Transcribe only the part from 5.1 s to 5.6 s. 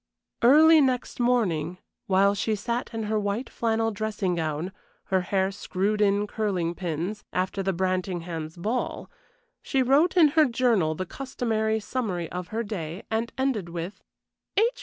her hair